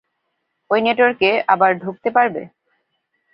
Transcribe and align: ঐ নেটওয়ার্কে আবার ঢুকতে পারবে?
ঐ 0.71 0.75
নেটওয়ার্কে 0.79 1.29
আবার 1.47 1.71
ঢুকতে 1.79 2.09
পারবে? 2.11 2.41